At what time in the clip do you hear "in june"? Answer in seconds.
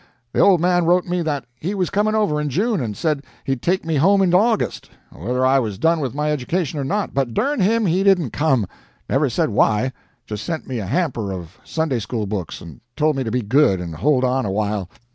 2.41-2.81